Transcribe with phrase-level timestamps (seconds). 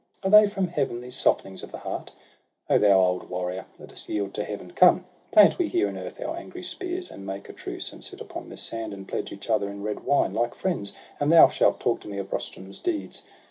[0.23, 2.11] Are they from Heaven, these softenings of the heart?
[2.71, 5.95] O thou old warrior, let us yield to Heaven I Come, plant we here in
[5.95, 8.95] earth our angry spears, And make a truce, and sit upon this sand.
[8.95, 10.93] And pledge each other in red wine, like friends.
[11.19, 13.21] And thou shalt talk to me of Rustum's deeds.